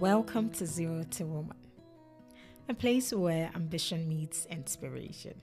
[0.00, 1.56] Welcome to Zero to Woman,
[2.68, 5.34] a place where ambition meets inspiration.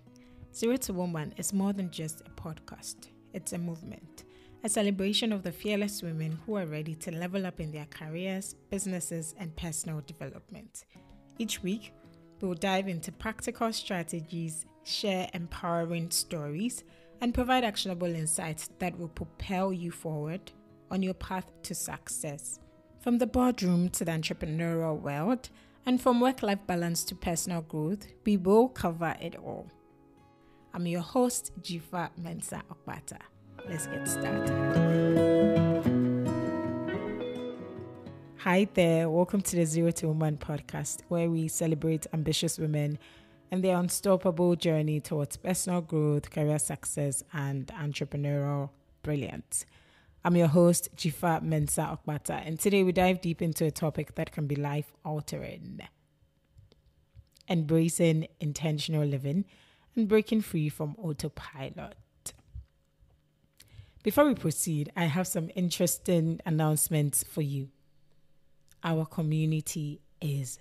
[0.54, 4.23] Zero to Woman is more than just a podcast, it's a movement,
[4.64, 8.55] a celebration of the fearless women who are ready to level up in their careers,
[8.70, 10.86] businesses, and personal development.
[11.37, 11.92] Each week,
[12.39, 16.86] we'll dive into practical strategies, share empowering stories,
[17.19, 20.54] and provide actionable insights that will propel you forward
[20.89, 22.61] on your path to success.
[23.05, 25.50] From the boardroom to the entrepreneurial world,
[25.86, 29.69] and from work life balance to personal growth, we will cover it all.
[30.73, 33.19] I'm your host, Dzifa Mensa Okbata.
[33.69, 34.49] Let's get started.
[38.38, 42.97] Hi there, welcome to the Zero to Woman podcast, where we celebrate ambitious women
[43.52, 48.72] and their unstoppable journey towards personal growth, career success, and entrepreneurial
[49.03, 49.67] brilliance.
[50.25, 54.31] I'm your host, Dzifa Mensa Okbata, and today we dive deep into a topic that
[54.31, 55.81] can be life altering
[57.47, 59.45] embracing intentional living
[59.95, 62.33] and breaking free from autopilot.
[64.02, 67.69] Before we proceed, I have some interesting announcements for you.
[68.83, 70.58] Our community is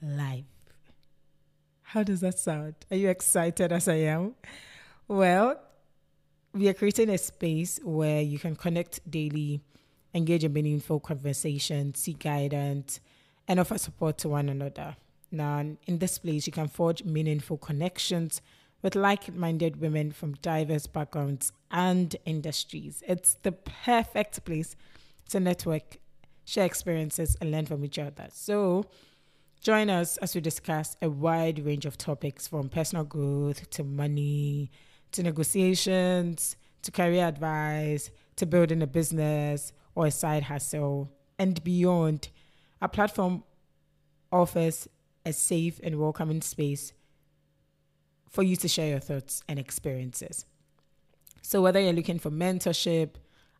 [0.00, 0.44] live.
[1.82, 2.76] How does that sound?
[2.88, 4.36] Are you excited as I am?
[5.08, 5.60] Well,
[6.54, 9.60] we are creating a space where you can connect daily,
[10.14, 13.00] engage in meaningful conversations, seek guidance,
[13.48, 14.96] and offer support to one another.
[15.30, 18.42] Now, in this place, you can forge meaningful connections
[18.82, 23.02] with like minded women from diverse backgrounds and industries.
[23.06, 24.76] It's the perfect place
[25.30, 25.96] to network,
[26.44, 28.26] share experiences, and learn from each other.
[28.30, 28.84] So,
[29.62, 34.70] join us as we discuss a wide range of topics from personal growth to money
[35.12, 42.28] to negotiations, to career advice, to building a business or a side hustle, and beyond.
[42.80, 43.44] Our platform
[44.30, 44.88] offers
[45.24, 46.92] a safe and welcoming space
[48.28, 50.46] for you to share your thoughts and experiences.
[51.42, 53.10] So, whether you're looking for mentorship,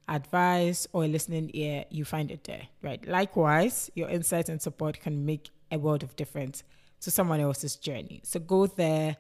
[0.08, 3.06] advice, or a listening ear, you find it there, right?
[3.06, 6.64] Likewise, your insights and support can make a world of difference
[7.00, 8.20] to someone else's journey.
[8.24, 9.16] So, go there,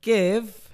[0.00, 0.70] give,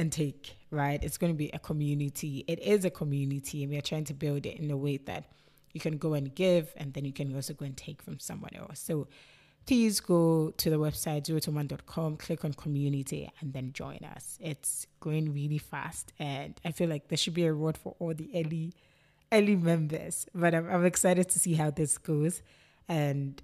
[0.00, 1.02] and take, right?
[1.04, 2.44] It's going to be a community.
[2.48, 5.24] It is a community, and we are trying to build it in a way that
[5.72, 8.54] you can go and give, and then you can also go and take from someone
[8.54, 8.80] else.
[8.80, 9.06] So
[9.66, 14.38] please go to the website zerotowoman.com, click on community, and then join us.
[14.40, 18.14] It's going really fast, and I feel like there should be a reward for all
[18.14, 18.72] the early
[19.32, 20.26] early members.
[20.34, 22.42] But I'm, I'm excited to see how this goes
[22.88, 23.40] and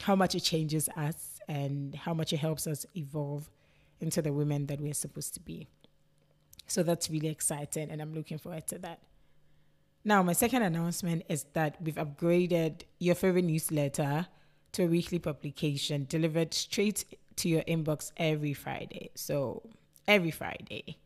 [0.00, 3.50] how much it changes us and how much it helps us evolve
[4.00, 5.68] into the women that we're supposed to be.
[6.70, 9.00] So that's really exciting, and I'm looking forward to that.
[10.04, 14.28] Now, my second announcement is that we've upgraded your favorite newsletter
[14.72, 17.04] to a weekly publication delivered straight
[17.36, 19.10] to your inbox every Friday.
[19.16, 19.68] So,
[20.06, 20.98] every Friday,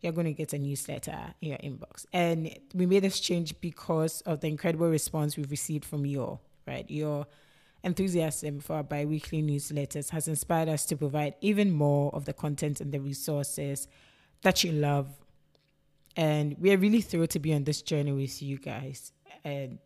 [0.00, 2.06] you're going to get a newsletter in your inbox.
[2.14, 6.90] And we made this change because of the incredible response we've received from you, right?
[6.90, 7.26] Your
[7.82, 12.32] enthusiasm for our bi weekly newsletters has inspired us to provide even more of the
[12.32, 13.86] content and the resources
[14.44, 15.08] that you love.
[16.16, 19.12] And we are really thrilled to be on this journey with you guys.
[19.42, 19.78] And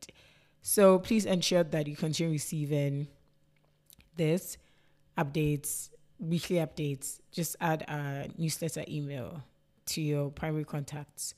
[0.60, 3.08] so please ensure that you continue receiving
[4.16, 4.58] this
[5.16, 5.88] updates,
[6.19, 7.20] weekly updates.
[7.32, 9.42] Just add a newsletter email
[9.86, 11.34] to your primary contacts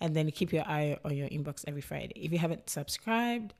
[0.00, 2.12] and then keep your eye on your inbox every Friday.
[2.16, 3.54] If you haven't subscribed,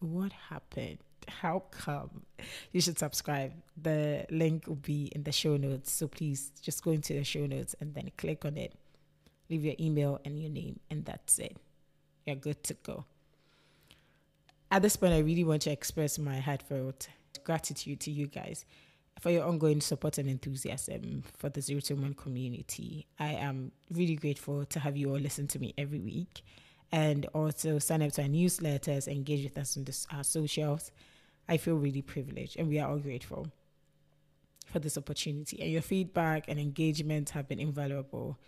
[0.00, 0.98] what happened?
[1.26, 2.22] How come?
[2.72, 3.52] You should subscribe.
[3.80, 5.90] The link will be in the show notes.
[5.90, 8.74] So please just go into the show notes and then click on it.
[9.50, 11.56] Leave your email and your name, and that's it.
[12.26, 13.04] You're good to go.
[14.70, 17.08] At this point, I really want to express my heartfelt
[17.44, 18.66] gratitude to you guys
[19.18, 23.06] for your ongoing support and enthusiasm for the Zero to Woman community.
[23.18, 26.42] I am really grateful to have you all listen to me every week
[26.90, 29.86] and also sign up to our newsletters, engage with us on
[30.16, 30.90] our socials.
[31.48, 33.48] I feel really privileged and we are all grateful
[34.66, 35.60] for this opportunity.
[35.60, 38.38] And your feedback and engagement have been invaluable.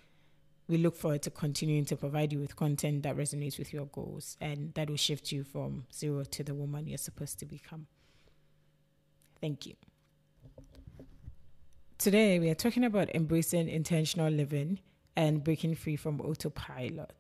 [0.69, 4.37] We look forward to continuing to provide you with content that resonates with your goals
[4.41, 7.87] and that will shift you from zero to the woman you're supposed to become.
[9.41, 9.75] Thank you.
[11.99, 14.79] Today, we are talking about embracing intentional living
[15.17, 17.13] and breaking free from autopilot.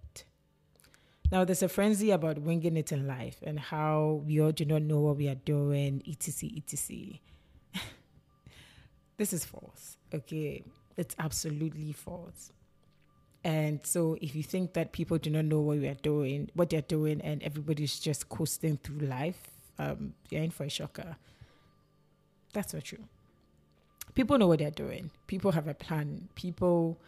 [1.30, 4.82] Now, there's a frenzy about winging it in life and how we all do not
[4.82, 7.20] know what we are doing, etc., etc.
[9.16, 10.64] this is false, okay?
[10.96, 12.50] It's absolutely false.
[13.44, 16.70] And so, if you think that people do not know what we are doing, what
[16.70, 21.16] they're doing, and everybody's just coasting through life, um, you're in for a shocker.
[22.52, 23.04] That's not true.
[24.14, 25.10] People know what they're doing.
[25.26, 26.28] People have a plan.
[26.34, 26.98] People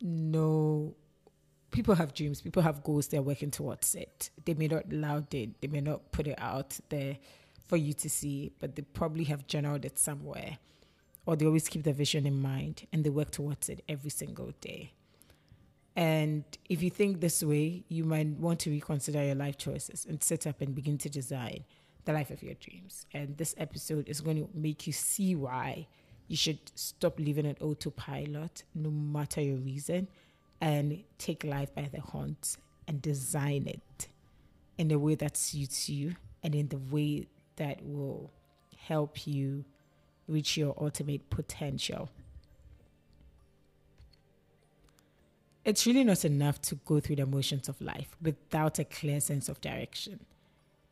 [0.00, 0.94] know.
[1.70, 2.40] People have dreams.
[2.40, 3.08] People have goals.
[3.08, 4.30] They're working towards it.
[4.44, 5.60] They may not loud it.
[5.60, 7.18] They may not put it out there
[7.66, 10.58] for you to see, but they probably have journaled it somewhere,
[11.24, 14.52] or they always keep the vision in mind and they work towards it every single
[14.60, 14.92] day.
[15.94, 20.22] And if you think this way, you might want to reconsider your life choices and
[20.22, 21.64] sit up and begin to design
[22.04, 23.06] the life of your dreams.
[23.12, 25.86] And this episode is going to make you see why
[26.26, 30.08] you should stop living on autopilot, no matter your reason,
[30.60, 34.08] and take life by the horns and design it
[34.78, 37.26] in a way that suits you and in the way
[37.56, 38.30] that will
[38.76, 39.64] help you
[40.26, 42.08] reach your ultimate potential.
[45.64, 49.48] it's really not enough to go through the motions of life without a clear sense
[49.48, 50.20] of direction.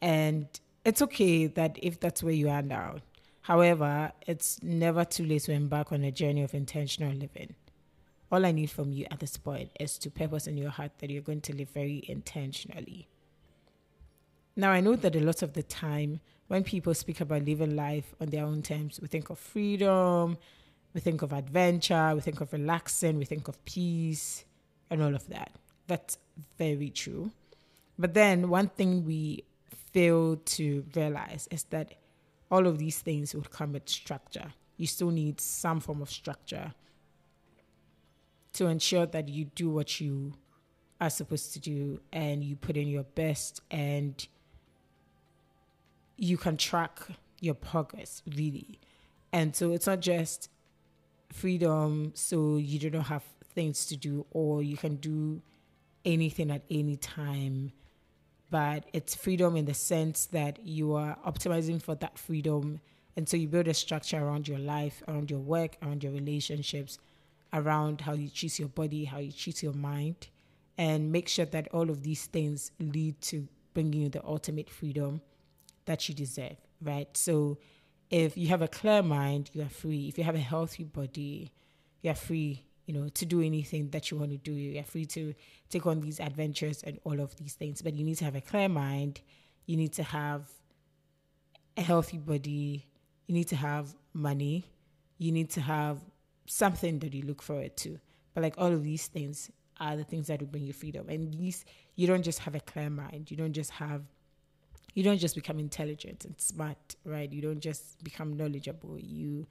[0.00, 0.46] And
[0.84, 2.96] it's okay that if that's where you are now.
[3.42, 7.54] However, it's never too late to embark on a journey of intentional living.
[8.30, 11.08] All I need from you at this point is to purpose in your heart that
[11.08, 13.08] you're going to live very intentionally.
[14.54, 18.14] Now, I know that a lot of the time when people speak about living life
[18.20, 20.36] on their own terms, we think of freedom,
[20.92, 24.44] we think of adventure, we think of relaxing, we think of peace
[24.90, 25.52] and all of that.
[25.86, 26.18] That's
[26.58, 27.30] very true.
[27.98, 29.44] But then one thing we
[29.92, 31.94] fail to realize is that
[32.50, 34.52] all of these things would come with structure.
[34.76, 36.74] You still need some form of structure
[38.54, 40.34] to ensure that you do what you
[41.00, 44.26] are supposed to do and you put in your best and
[46.16, 47.00] you can track
[47.40, 48.80] your progress really.
[49.32, 50.50] And so it's not just
[51.32, 53.22] freedom so you do not have
[53.54, 55.42] things to do or you can do
[56.04, 57.72] anything at any time
[58.50, 62.80] but it's freedom in the sense that you are optimizing for that freedom
[63.16, 66.98] and so you build a structure around your life around your work around your relationships
[67.52, 70.28] around how you choose your body how you choose your mind
[70.76, 75.20] and make sure that all of these things lead to bringing you the ultimate freedom
[75.86, 77.58] that you deserve right so
[78.10, 81.50] if you have a clear mind you are free if you have a healthy body
[82.02, 84.50] you are free you know, to do anything that you want to do.
[84.50, 85.34] You're free to
[85.68, 87.82] take on these adventures and all of these things.
[87.82, 89.20] But you need to have a clear mind.
[89.66, 90.48] You need to have
[91.76, 92.86] a healthy body.
[93.26, 94.64] You need to have money.
[95.18, 95.98] You need to have
[96.48, 97.98] something that you look forward to.
[98.34, 99.50] But like all of these things
[99.80, 101.08] are the things that will bring you freedom.
[101.08, 101.64] And these,
[101.96, 103.30] you don't just have a clear mind.
[103.30, 104.02] You don't just have,
[104.94, 107.32] you don't just become intelligent and smart, right?
[107.32, 108.98] You don't just become knowledgeable.
[108.98, 109.46] You,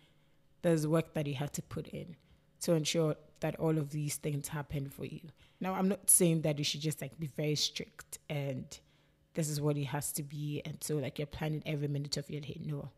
[0.61, 2.15] there's work that you have to put in
[2.61, 5.21] to ensure that all of these things happen for you.
[5.59, 8.65] Now, I'm not saying that you should just like be very strict and
[9.37, 12.27] this is what it has to be, and so like you're planning every minute of
[12.27, 12.59] your day.
[12.65, 12.89] No,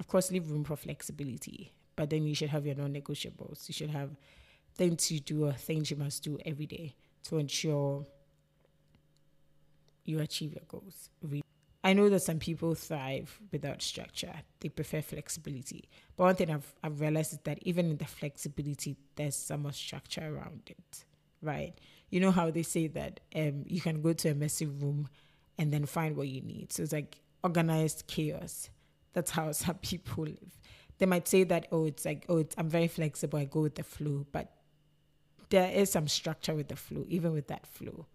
[0.00, 3.68] of course, leave room for flexibility, but then you should have your non-negotiables.
[3.68, 4.16] You should have
[4.74, 6.94] things you do or things you must do every day
[7.24, 8.06] to ensure
[10.06, 11.10] you achieve your goals.
[11.84, 14.32] I know that some people thrive without structure.
[14.60, 15.90] They prefer flexibility.
[16.16, 20.22] But one thing I've, I've realized is that even in the flexibility, there's some structure
[20.22, 21.04] around it,
[21.42, 21.74] right?
[22.08, 25.10] You know how they say that um, you can go to a messy room
[25.58, 26.72] and then find what you need.
[26.72, 28.70] So it's like organized chaos.
[29.12, 30.59] That's how some people live.
[31.00, 33.38] They might say that, oh, it's like, oh, it's, I'm very flexible.
[33.38, 34.26] I go with the flow.
[34.30, 34.52] But
[35.48, 38.06] there is some structure with the flow, even with that flow,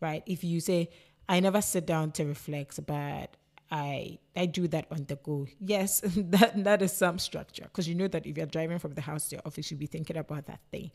[0.00, 0.22] right?
[0.24, 0.88] If you say,
[1.28, 3.36] I never sit down to reflect, but
[3.70, 5.46] I I do that on the go.
[5.60, 9.02] Yes, that that is some structure because you know that if you're driving from the
[9.02, 10.90] house to your office, you'll be thinking about that thing,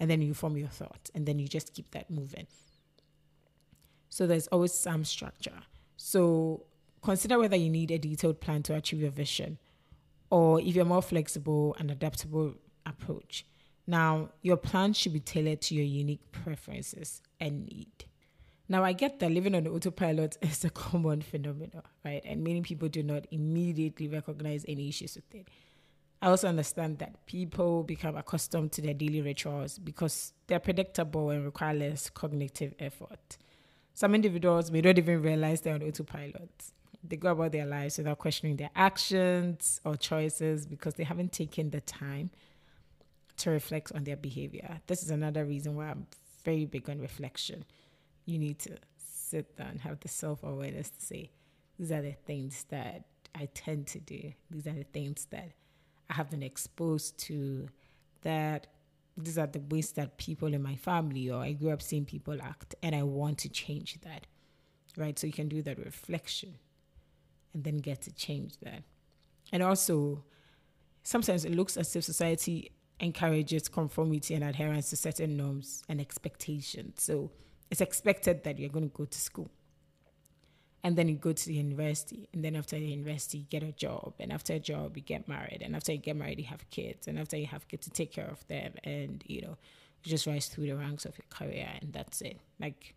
[0.00, 2.46] and then you form your thoughts, and then you just keep that moving.
[4.08, 5.62] So there's always some structure.
[5.96, 6.64] So
[7.02, 9.58] consider whether you need a detailed plan to achieve your vision,
[10.30, 12.54] or if you're more flexible and adaptable
[12.84, 13.46] approach.
[13.86, 18.04] Now, your plan should be tailored to your unique preferences and need.
[18.68, 22.22] Now, I get that living on autopilot is a common phenomenon, right?
[22.24, 25.48] And many people do not immediately recognize any issues with it.
[26.20, 31.44] I also understand that people become accustomed to their daily rituals because they're predictable and
[31.44, 33.36] require less cognitive effort.
[33.94, 36.72] Some individuals may not even realize they're on autopilot.
[37.04, 41.70] They go about their lives without questioning their actions or choices because they haven't taken
[41.70, 42.30] the time
[43.38, 44.80] to reflect on their behavior.
[44.86, 46.06] This is another reason why I'm
[46.44, 47.64] very big on reflection
[48.26, 51.30] you need to sit down, have the self awareness to say,
[51.78, 54.32] these are the things that I tend to do.
[54.50, 55.52] These are the things that
[56.10, 57.68] I have been exposed to,
[58.22, 58.66] that
[59.16, 62.36] these are the ways that people in my family or I grew up seeing people
[62.42, 64.26] act, and I want to change that.
[64.96, 65.18] Right?
[65.18, 66.54] So you can do that reflection.
[67.56, 68.82] And then get to change that.
[69.50, 70.22] And also,
[71.02, 72.70] sometimes it looks as if society
[73.00, 77.02] encourages conformity and adherence to certain norms and expectations.
[77.02, 77.30] So
[77.70, 79.50] it's expected that you're going to go to school.
[80.84, 82.28] And then you go to the university.
[82.34, 84.14] And then after the university, you get a job.
[84.20, 85.62] And after a job, you get married.
[85.62, 87.08] And after you get married, you have kids.
[87.08, 88.74] And after you have kids, to take care of them.
[88.84, 89.56] And, you know,
[90.04, 91.70] you just rise through the ranks of your career.
[91.80, 92.38] And that's it.
[92.60, 92.95] Like,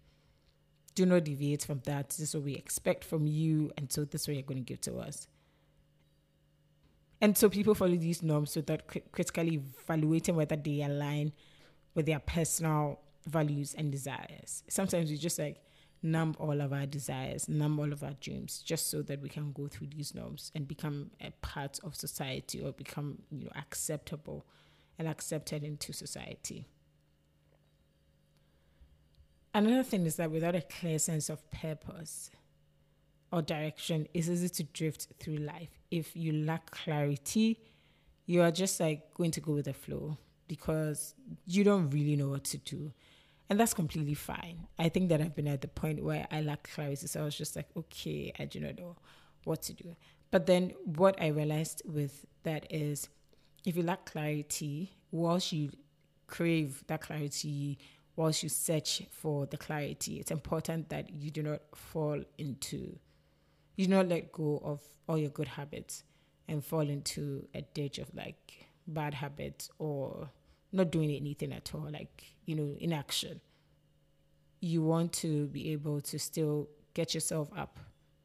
[0.90, 2.10] do not deviate from that.
[2.10, 3.72] This is what we expect from you.
[3.78, 5.28] And so this is what you're going to give to us.
[7.22, 11.34] And so people follow these norms without critically evaluating whether they align
[11.94, 14.64] with their personal values and desires.
[14.70, 15.58] Sometimes we just like
[16.02, 19.52] numb all of our desires, numb all of our dreams, just so that we can
[19.52, 24.46] go through these norms and become a part of society or become, you know, acceptable
[24.98, 26.68] and accepted into society.
[29.60, 32.32] Another thing is that without a clear sense of purpose,
[33.30, 35.68] or direction, it's easy to drift through life.
[35.92, 37.60] If you lack clarity,
[38.26, 41.14] you are just like going to go with the flow because
[41.46, 42.94] you don't really know what to do.
[43.50, 44.66] And that's completely fine.
[44.78, 47.08] I think that I've been at the point where I lack clarity.
[47.08, 48.96] So I was just like, okay, I do not know
[49.44, 49.94] what to do.
[50.32, 53.10] But then what I realized with that is
[53.66, 55.72] if you lack clarity, whilst you
[56.28, 57.78] crave that clarity,
[58.20, 63.00] whilst you search for the clarity, it's important that you do not fall into
[63.80, 66.04] you do not let go of all your good habits
[66.50, 70.30] and fall into a ditch of like bad habits or
[70.74, 73.40] not doing anything at all, like, you know, inaction.
[74.60, 77.80] You want to be able to still get yourself up,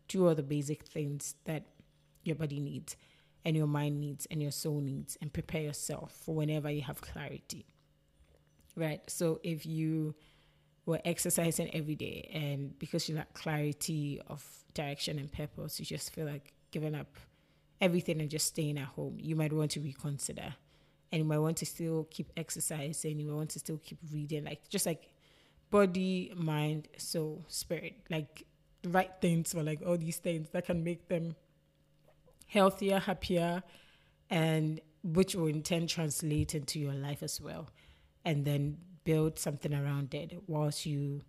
[0.08, 1.66] do all the basic things that
[2.24, 2.96] your body needs
[3.44, 7.00] and your mind needs and your soul needs, and prepare yourself for whenever you have
[7.00, 7.73] clarity.
[8.76, 9.00] Right?
[9.08, 10.14] So if you
[10.86, 16.12] were exercising every day and because you lack clarity of direction and purpose you just
[16.12, 17.16] feel like giving up
[17.80, 20.54] everything and just staying at home you might want to reconsider
[21.12, 24.44] and you might want to still keep exercising you might want to still keep reading
[24.44, 25.08] like just like
[25.70, 28.44] body mind soul spirit like
[28.82, 31.34] the right things for like all these things that can make them
[32.46, 33.62] healthier happier
[34.28, 37.68] and which will in turn translate into your life as well
[38.24, 41.22] and then build something around it whilst you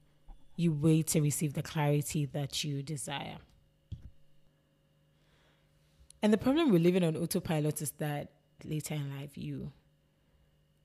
[0.57, 3.37] you wait to receive the clarity that you desire.
[6.21, 8.31] And the problem with living on autopilot is that
[8.63, 9.73] later in life you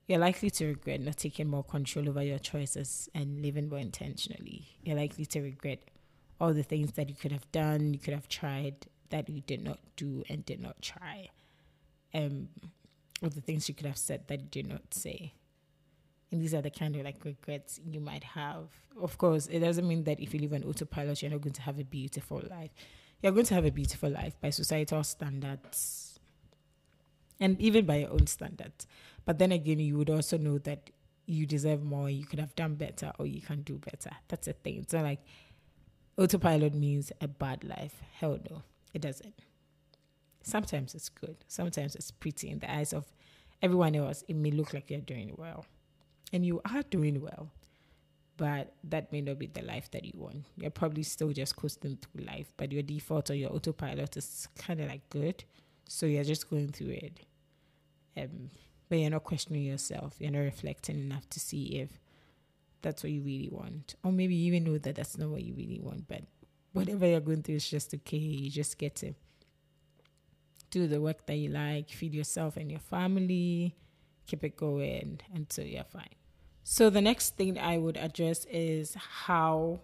[0.09, 4.67] you're likely to regret not taking more control over your choices and living more intentionally.
[4.83, 5.85] You're likely to regret
[6.40, 9.62] all the things that you could have done, you could have tried that you did
[9.62, 11.29] not do and did not try.
[12.12, 12.49] Um,
[13.23, 15.35] all the things you could have said that you did not say.
[16.30, 18.68] And these are the kind of like regrets you might have.
[19.00, 21.62] Of course, it doesn't mean that if you live on autopilot, you're not going to
[21.62, 22.70] have a beautiful life.
[23.22, 26.18] You're going to have a beautiful life by societal standards
[27.40, 28.87] and even by your own standards.
[29.25, 30.90] But then again, you would also know that
[31.26, 34.10] you deserve more, you could have done better, or you can do better.
[34.28, 34.84] That's a thing.
[34.88, 35.20] So, like,
[36.18, 37.94] autopilot means a bad life.
[38.18, 39.34] Hell no, it doesn't.
[40.42, 43.04] Sometimes it's good, sometimes it's pretty in the eyes of
[43.62, 44.25] everyone else.
[44.26, 45.66] It may look like you're doing well
[46.32, 47.50] and you are doing well,
[48.37, 50.46] but that may not be the life that you want.
[50.56, 54.80] You're probably still just coasting through life, but your default or your autopilot is kind
[54.80, 55.44] of like good,
[55.88, 57.20] so you're just going through it.
[58.16, 58.50] Um,
[58.88, 60.16] but you're not questioning yourself.
[60.18, 62.00] You're not reflecting enough to see if
[62.82, 65.54] that's what you really want, or maybe you even know that that's not what you
[65.54, 66.08] really want.
[66.08, 66.22] But
[66.72, 68.16] whatever you're going through is just okay.
[68.16, 69.14] You just get to
[70.70, 73.75] do the work that you like, feed yourself and your family,
[74.26, 75.20] keep it going,
[75.50, 76.20] so you're fine.
[76.73, 79.81] So the next thing I would address is how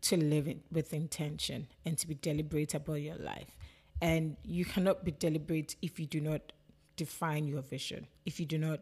[0.00, 3.56] to live it with intention and to be deliberate about your life.
[4.00, 6.52] And you cannot be deliberate if you do not
[6.96, 8.80] define your vision, if you do not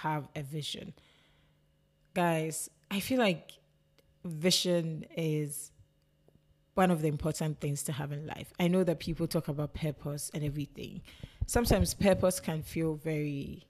[0.00, 0.94] have a vision.
[2.14, 3.58] Guys, I feel like
[4.24, 5.72] vision is
[6.72, 8.50] one of the important things to have in life.
[8.58, 11.02] I know that people talk about purpose and everything.
[11.46, 13.66] Sometimes purpose can feel very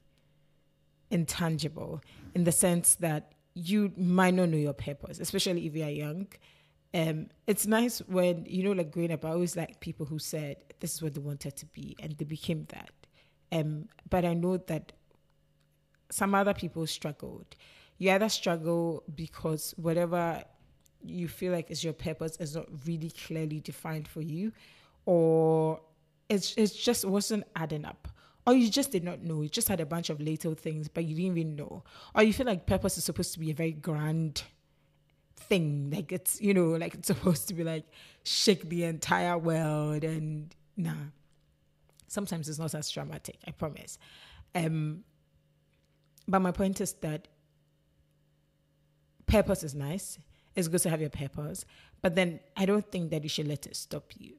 [1.14, 2.02] intangible
[2.34, 6.26] in the sense that you might not know your purpose, especially if you are young.
[6.92, 10.56] Um, it's nice when you know, like growing up, I always like people who said
[10.80, 12.90] this is what they wanted to be, and they became that.
[13.52, 14.92] Um, but I know that
[16.10, 17.56] some other people struggled.
[17.98, 20.42] You either struggle because whatever
[21.00, 24.52] you feel like is your purpose is not really clearly defined for you,
[25.06, 25.80] or
[26.28, 28.08] it's it just wasn't adding up
[28.46, 29.42] or you just did not know.
[29.42, 31.82] You just had a bunch of little things, but you didn't even know.
[32.14, 34.42] Or you feel like purpose is supposed to be a very grand
[35.36, 35.90] thing.
[35.90, 37.84] Like it's, you know, like it's supposed to be like
[38.24, 40.92] shake the entire world and nah.
[42.06, 43.98] Sometimes it's not as dramatic, I promise.
[44.54, 45.04] Um
[46.28, 47.28] but my point is that
[49.26, 50.18] purpose is nice.
[50.54, 51.64] It's good to have your purpose.
[52.02, 54.34] But then I don't think that you should let it stop you.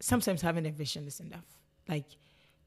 [0.00, 1.46] Sometimes having a vision is enough.
[1.88, 2.06] Like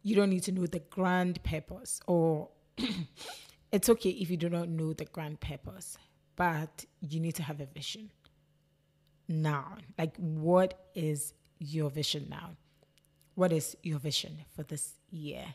[0.04, 2.50] you don't need to know the grand purpose or
[3.72, 5.98] it's okay if you do not know the grand purpose,
[6.36, 8.12] but you need to have a vision.
[9.28, 12.52] Now, like what is your vision now?
[13.36, 15.46] What is your vision for this year?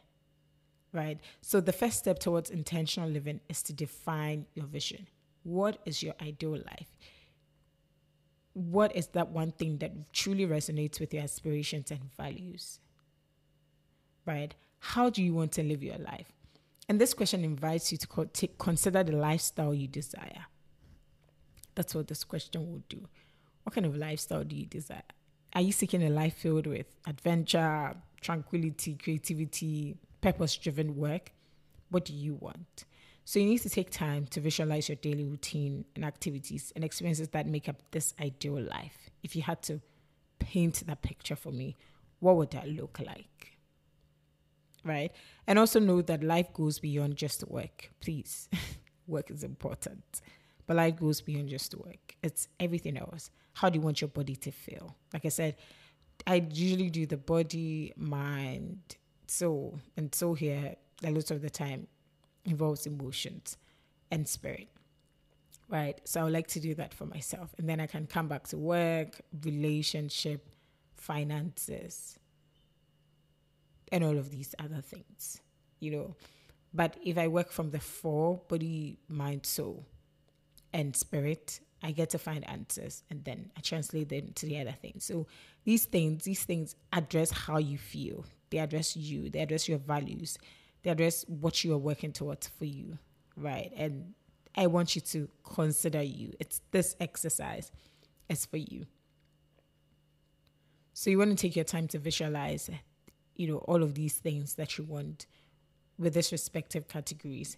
[0.92, 1.18] Right?
[1.42, 5.08] So the first step towards intentional living is to define your vision.
[5.42, 6.96] What is your ideal life?
[8.54, 12.78] What is that one thing that truly resonates with your aspirations and values?
[14.26, 14.54] Right?
[14.80, 16.32] How do you want to live your life?
[16.88, 20.46] And this question invites you to co- take, consider the lifestyle you desire.
[21.74, 23.06] That's what this question will do.
[23.62, 25.02] What kind of lifestyle do you desire?
[25.54, 31.32] Are you seeking a life filled with adventure, tranquility, creativity, purpose driven work?
[31.90, 32.84] What do you want?
[33.24, 37.28] So you need to take time to visualize your daily routine and activities and experiences
[37.28, 39.10] that make up this ideal life.
[39.24, 39.80] If you had to
[40.38, 41.76] paint that picture for me,
[42.20, 43.55] what would that look like?
[44.86, 45.12] Right?
[45.46, 47.90] And also know that life goes beyond just work.
[48.00, 48.48] Please,
[49.06, 50.20] work is important,
[50.66, 52.16] but life goes beyond just work.
[52.22, 53.30] It's everything else.
[53.54, 54.96] How do you want your body to feel?
[55.12, 55.56] Like I said,
[56.26, 61.86] I usually do the body, mind, soul, and soul here a lot of the time
[62.44, 63.56] involves emotions
[64.10, 64.68] and spirit.
[65.68, 66.00] Right.
[66.04, 67.54] So I would like to do that for myself.
[67.58, 70.48] And then I can come back to work, relationship,
[70.94, 72.18] finances,
[73.92, 75.40] and all of these other things,
[75.80, 76.16] you know.
[76.74, 79.86] But if I work from the four body, mind, soul,
[80.72, 84.74] and spirit, I get to find answers and then I translate them to the other
[84.80, 85.04] things.
[85.04, 85.26] So
[85.64, 88.24] these things, these things address how you feel.
[88.50, 90.38] They address you, they address your values,
[90.82, 92.98] they address what you are working towards for you.
[93.36, 93.72] Right.
[93.76, 94.14] And
[94.56, 96.32] I want you to consider you.
[96.40, 97.70] It's this exercise
[98.28, 98.86] is for you.
[100.94, 102.70] So you want to take your time to visualize
[103.36, 105.26] you know, all of these things that you want
[105.98, 107.56] with these respective categories.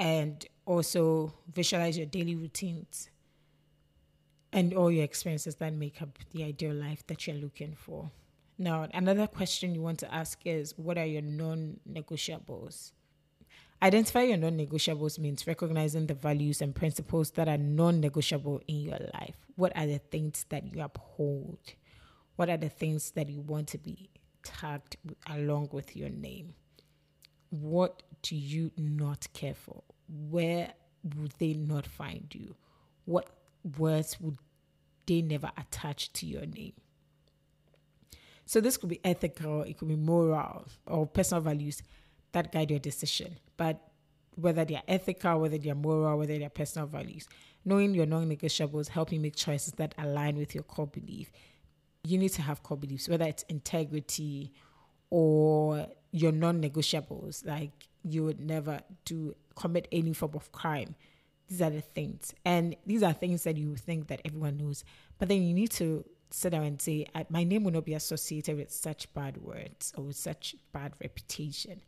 [0.00, 3.08] And also visualize your daily routines
[4.52, 8.10] and all your experiences that make up the ideal life that you're looking for.
[8.58, 12.92] Now, another question you want to ask is what are your non negotiables?
[13.80, 18.80] Identify your non negotiables means recognizing the values and principles that are non negotiable in
[18.80, 19.36] your life.
[19.56, 21.58] What are the things that you uphold?
[22.36, 24.10] What are the things that you want to be
[24.48, 24.96] tagged
[25.28, 26.54] along with your name.
[27.50, 29.82] What do you not care for?
[30.08, 30.72] Where
[31.16, 32.54] would they not find you?
[33.04, 33.28] What
[33.78, 34.38] words would
[35.06, 36.72] they never attach to your name?
[38.46, 41.82] So this could be ethical, it could be moral or personal values
[42.32, 43.36] that guide your decision.
[43.56, 43.78] But
[44.36, 47.28] whether they are ethical, whether they are moral, whether they are personal values,
[47.64, 51.30] knowing your non-negotiables help you make choices that align with your core belief
[52.08, 54.52] you need to have core beliefs, whether it's integrity
[55.10, 60.94] or your non negotiables, like you would never do commit any form of crime.
[61.48, 62.34] These are the things.
[62.44, 64.84] And these are things that you think that everyone knows.
[65.18, 68.56] But then you need to sit down and say, my name will not be associated
[68.56, 71.82] with such bad words or with such bad reputation.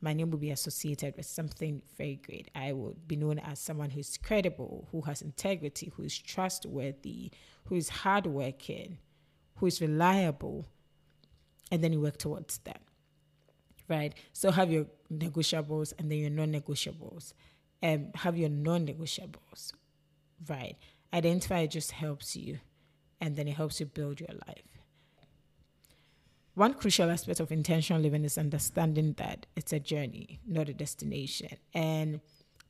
[0.00, 2.50] My name will be associated with something very great.
[2.54, 7.30] I will be known as someone who's credible, who has integrity, who is trustworthy,
[7.64, 8.98] who is hardworking,
[9.56, 10.66] who is reliable,
[11.70, 12.80] and then you work towards that.
[13.88, 14.14] Right?
[14.32, 17.32] So have your negotiables and then your non negotiables.
[17.82, 19.72] Um, have your non negotiables.
[20.48, 20.76] Right?
[21.12, 22.58] Identify just helps you,
[23.20, 24.76] and then it helps you build your life.
[26.54, 31.50] One crucial aspect of intentional living is understanding that it's a journey, not a destination.
[31.74, 32.20] And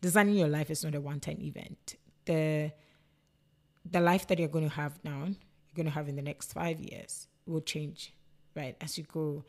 [0.01, 1.95] designing your life is not a one time event.
[2.25, 2.73] The
[3.89, 5.29] the life that you're going to have now
[5.77, 8.13] going to have in the next five years will change,
[8.55, 9.45] right, as you go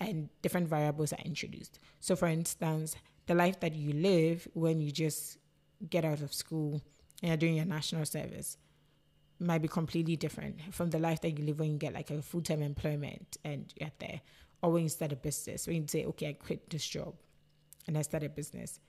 [0.00, 1.78] and different variables are introduced.
[2.00, 5.38] So, for instance, the life that you live when you just
[5.88, 6.80] get out of school
[7.22, 8.56] and you're doing your national service
[9.38, 12.22] might be completely different from the life that you live when you get like a
[12.22, 14.20] full time employment and you're there,
[14.62, 15.66] or when you start a business.
[15.66, 17.14] When you say, okay, I quit this job
[17.86, 18.80] and I start a business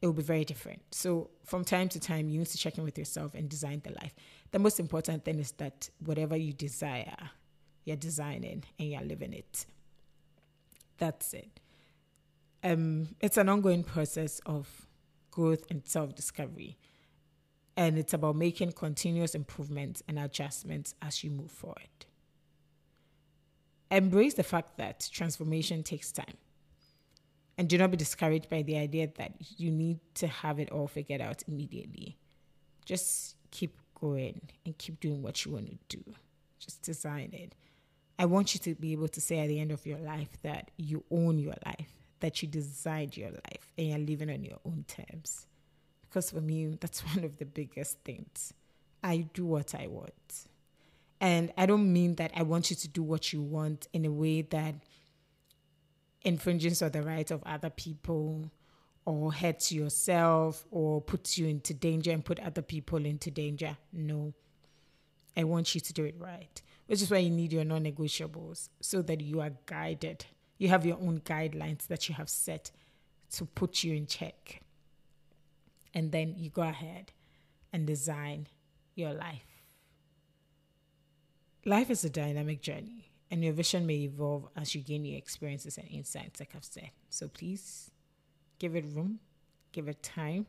[0.00, 0.82] it will be very different.
[0.90, 3.90] So from time to time, you need to check in with yourself and design the
[3.90, 4.14] life.
[4.52, 7.30] The most important thing is that whatever you desire,
[7.84, 9.66] you're designing and you're living it.
[10.98, 11.60] That's it.
[12.62, 14.86] Um, it's an ongoing process of
[15.30, 16.78] growth and self discovery.
[17.76, 22.06] And it's about making continuous improvements and adjustments as you move forward.
[23.90, 26.36] Embrace the fact that transformation takes time.
[27.58, 30.86] And do not be discouraged by the idea that you need to have it all
[30.86, 32.16] figured out immediately.
[32.84, 36.04] Just keep going and keep doing what you want to do.
[36.60, 37.56] Just design it.
[38.16, 40.70] I want you to be able to say at the end of your life that
[40.76, 41.90] you own your life,
[42.20, 45.46] that you designed your life, and you're living on your own terms.
[46.02, 48.54] Because for me, that's one of the biggest things.
[49.02, 50.46] I do what I want.
[51.20, 54.10] And I don't mean that I want you to do what you want in a
[54.10, 54.74] way that
[56.22, 58.50] infringes on the rights of other people
[59.04, 63.76] or hurts yourself or puts you into danger and put other people into danger.
[63.92, 64.34] No.
[65.36, 68.68] I want you to do it right, which is why you need your non negotiables
[68.80, 70.26] so that you are guided.
[70.58, 72.70] You have your own guidelines that you have set
[73.32, 74.60] to put you in check.
[75.94, 77.12] And then you go ahead
[77.72, 78.48] and design
[78.94, 79.62] your life.
[81.64, 85.78] Life is a dynamic journey, and your vision may evolve as you gain new experiences
[85.78, 86.90] and insights, like I've said.
[87.10, 87.90] So please
[88.58, 89.20] give it room,
[89.72, 90.46] give it time,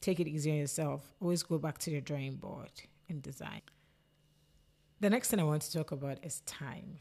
[0.00, 1.12] take it easy on yourself.
[1.20, 2.70] Always go back to the drawing board
[3.08, 3.62] and design.
[5.00, 6.98] The next thing I want to talk about is time,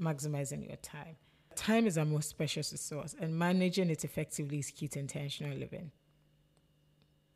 [0.00, 1.16] maximizing your time.
[1.56, 5.92] Time is our most precious resource, and managing it effectively is key to intentional living.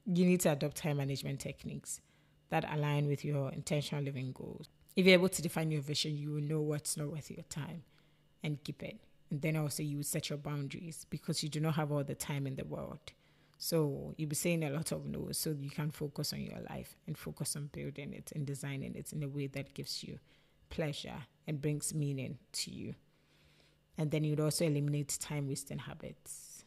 [0.06, 2.00] You need to adopt time management techniques
[2.48, 4.68] that align with your intentional living goals.
[4.98, 7.84] If you're able to define your vision, you will know what's not worth your time
[8.42, 8.98] and keep it.
[9.30, 12.16] And then also you would set your boundaries because you do not have all the
[12.16, 12.98] time in the world.
[13.58, 16.96] So you'll be saying a lot of no's so you can focus on your life
[17.06, 20.18] and focus on building it and designing it in a way that gives you
[20.68, 22.96] pleasure and brings meaning to you.
[23.98, 26.64] And then you'd also eliminate time wasting habits.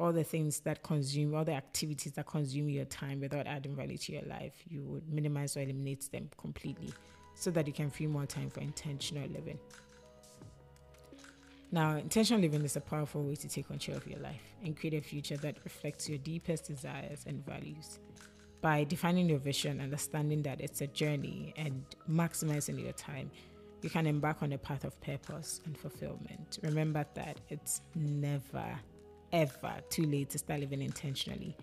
[0.00, 3.98] All the things that consume, all the activities that consume your time without adding value
[3.98, 6.92] to your life, you would minimize or eliminate them completely
[7.34, 9.58] so that you can free more time for intentional living.
[11.72, 14.94] Now, intentional living is a powerful way to take control of your life and create
[14.94, 17.98] a future that reflects your deepest desires and values.
[18.60, 23.30] By defining your vision, understanding that it's a journey, and maximizing your time,
[23.82, 26.58] you can embark on a path of purpose and fulfillment.
[26.62, 28.64] Remember that it's never,
[29.32, 31.56] ever too late to start living intentionally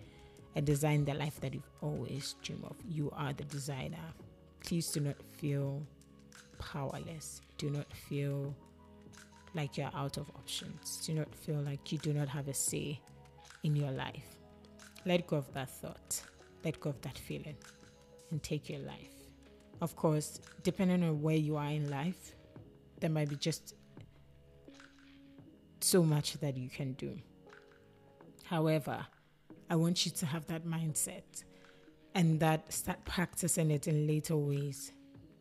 [0.54, 2.76] and design the life that you've always dreamed of.
[2.86, 4.12] You are the designer
[4.64, 5.82] please do not feel
[6.58, 7.40] powerless.
[7.58, 8.54] Do not feel
[9.54, 11.02] like you're out of options.
[11.06, 13.00] Do not feel like you do not have a say
[13.62, 14.36] in your life.
[15.04, 16.22] Let go of that thought.
[16.64, 17.56] Let go of that feeling
[18.30, 19.14] and take your life.
[19.80, 22.34] Of course, depending on where you are in life,
[23.00, 23.74] there might be just
[25.80, 27.18] so much that you can do.
[28.44, 29.04] However,
[29.68, 31.44] I want you to have that mindset
[32.14, 34.92] and that start practicing it in later ways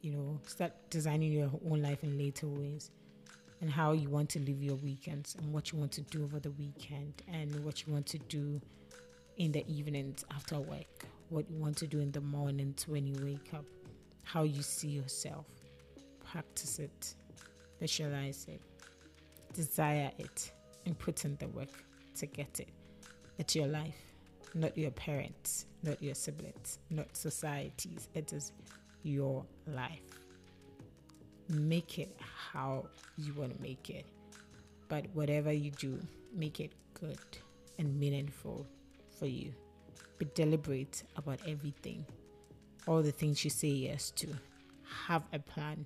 [0.01, 2.91] you know start designing your own life in later ways
[3.61, 6.39] and how you want to live your weekends and what you want to do over
[6.39, 8.59] the weekend and what you want to do
[9.37, 13.15] in the evenings after work what you want to do in the mornings when you
[13.23, 13.65] wake up
[14.23, 15.45] how you see yourself.
[16.23, 17.15] Practice it
[17.81, 18.61] visualize it
[19.53, 20.51] desire it
[20.85, 21.83] and put in the work
[22.15, 22.69] to get it.
[23.39, 24.10] It's your life
[24.53, 28.09] not your parents, not your siblings, not societies.
[28.13, 28.51] It is
[29.03, 30.01] your life.
[31.49, 32.15] Make it
[32.51, 32.85] how
[33.17, 34.05] you want to make it.
[34.87, 35.99] But whatever you do,
[36.35, 37.19] make it good
[37.79, 38.65] and meaningful
[39.17, 39.53] for you.
[40.17, 42.05] Be deliberate about everything,
[42.87, 44.27] all the things you say yes to.
[45.07, 45.85] Have a plan.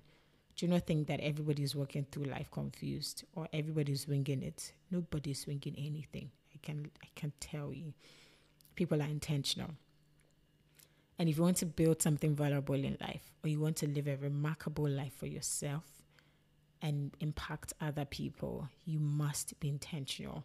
[0.55, 4.71] Do not think that everybody is walking through life confused or everybody's winging it.
[4.89, 6.31] Nobody's winging anything.
[6.53, 7.93] I can I can tell you
[8.75, 9.71] people are intentional.
[11.17, 14.07] And if you want to build something valuable in life, or you want to live
[14.07, 15.85] a remarkable life for yourself
[16.81, 20.43] and impact other people, you must be intentional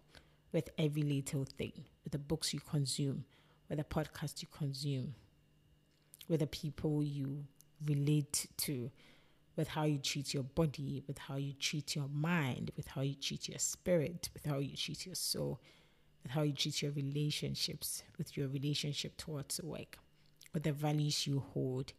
[0.53, 1.73] with every little thing,
[2.05, 3.25] with the books you consume,
[3.69, 5.15] with the podcast you consume,
[6.29, 7.45] with the people you
[7.85, 8.91] relate to,
[9.57, 13.15] with how you treat your body, with how you treat your mind, with how you
[13.15, 15.61] treat your spirit, with how you treat your soul
[16.29, 19.99] how you treat your relationships, with your relationship towards work,
[20.53, 21.93] with the values you hold,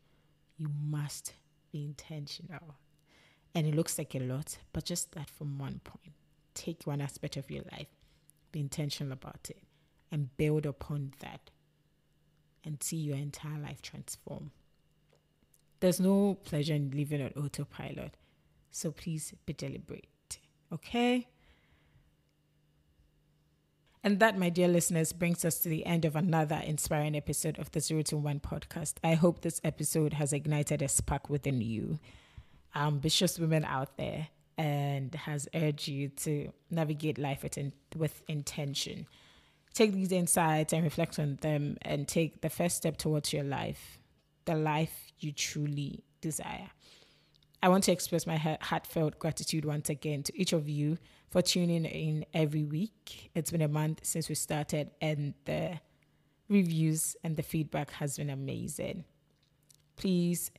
[0.57, 1.33] you must
[1.71, 2.75] be intentional.
[3.53, 6.13] And it looks like a lot, but just that from one point.
[6.53, 7.87] Take one aspect of your life,
[8.51, 9.63] be intentional about it,
[10.11, 11.49] and build upon that
[12.63, 14.51] and see your entire life transform.
[15.79, 18.15] There's no pleasure in living on autopilot,
[18.69, 20.39] so please be deliberate.
[20.71, 21.27] Okay?
[24.03, 27.69] And that, my dear listeners, brings us to the end of another inspiring episode of
[27.69, 28.95] the Zero to Woman podcast.
[29.03, 31.99] I hope this episode has ignited a spark within you,
[32.73, 38.23] um, ambitious women out there, and has urged you to navigate life with, in, with
[38.27, 39.05] intention.
[39.75, 43.99] Take these insights and reflect on them, and take the first step towards your life,
[44.45, 46.71] the life you truly desire.
[47.61, 50.97] I want to express my heartfelt gratitude once again to each of you
[51.31, 53.31] for tuning in every week.
[53.33, 55.79] It's been a month since we started, and the
[56.49, 59.05] reviews and the feedback has been amazing.
[59.95, 60.51] Please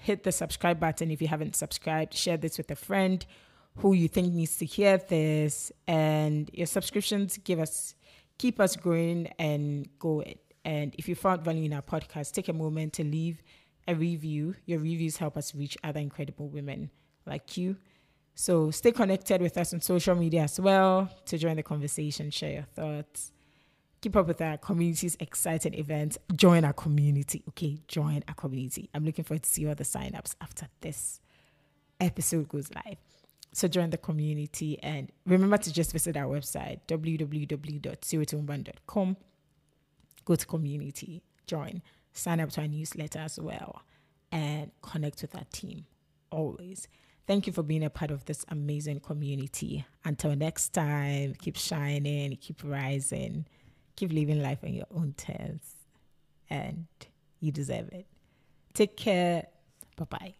[0.00, 2.14] hit the subscribe button if you haven't subscribed.
[2.14, 3.24] Share this with a friend
[3.76, 7.94] who you think needs to hear this, and your subscriptions give us
[8.38, 10.38] keep us growing and going.
[10.64, 13.42] And if you found value in our podcast, take a moment to leave
[13.86, 14.56] a review.
[14.66, 16.90] Your reviews help us reach other incredible women
[17.24, 17.76] like you.
[18.40, 22.52] So stay connected with us on social media as well to join the conversation, share
[22.52, 23.32] your thoughts.
[24.00, 26.18] Keep up with our community's exciting events.
[26.36, 27.78] Join our community, okay?
[27.88, 28.88] Join our community.
[28.94, 31.20] I'm looking forward to see all the signups after this
[31.98, 32.98] episode goes live.
[33.52, 39.16] So join the community and remember to just visit our website www.zerotowoman.com.
[40.24, 43.82] Go to community, join sign up to our newsletter as well,
[44.30, 45.86] and connect with our team
[46.30, 46.86] always.
[47.28, 49.84] Thank you for being a part of this amazing community.
[50.02, 53.44] Until next time, keep shining, keep rising,
[53.96, 55.60] keep living life on your own terms,
[56.48, 56.86] and
[57.40, 58.06] you deserve it.
[58.72, 59.46] Take care.
[59.98, 60.34] Bye bye.